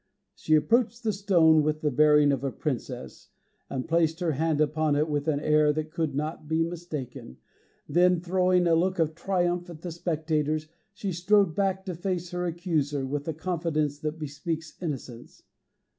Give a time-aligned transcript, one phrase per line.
[0.33, 3.29] She approached the stone with the bearing of a princess,
[3.69, 7.37] and placed her hand upon it with an air that could not be mistaken;
[7.87, 12.47] then throwing a look of triumph at the spectators, she strode back to face her
[12.47, 15.43] accuser with the confidence that bespeaks innocence.